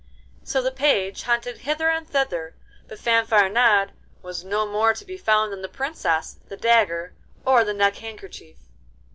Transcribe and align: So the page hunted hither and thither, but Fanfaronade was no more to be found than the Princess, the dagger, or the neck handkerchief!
So 0.43 0.63
the 0.63 0.71
page 0.71 1.21
hunted 1.21 1.57
hither 1.59 1.89
and 1.91 2.09
thither, 2.09 2.55
but 2.87 2.97
Fanfaronade 2.97 3.91
was 4.23 4.43
no 4.43 4.65
more 4.65 4.95
to 4.95 5.05
be 5.05 5.15
found 5.15 5.53
than 5.53 5.61
the 5.61 5.69
Princess, 5.69 6.39
the 6.47 6.57
dagger, 6.57 7.13
or 7.45 7.63
the 7.63 7.71
neck 7.75 7.97
handkerchief! 7.97 8.57